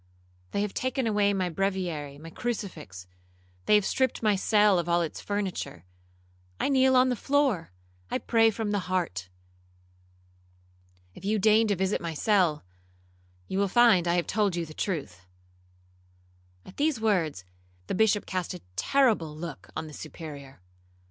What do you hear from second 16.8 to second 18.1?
words, the